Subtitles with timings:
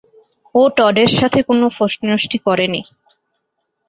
[0.55, 2.81] ও টডের সাথে কোনো ফষ্টিনষ্টি করেনি।